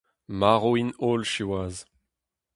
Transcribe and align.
Marv 0.39 0.63
int 0.81 0.95
holl 1.01 1.23
siwazh. 1.31 1.81